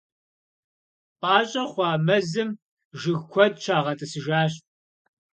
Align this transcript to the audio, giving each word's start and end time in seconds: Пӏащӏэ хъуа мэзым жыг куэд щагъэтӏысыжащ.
Пӏащӏэ 1.19 1.63
хъуа 1.71 1.91
мэзым 2.05 2.49
жыг 2.99 3.19
куэд 3.31 3.53
щагъэтӏысыжащ. 3.63 4.53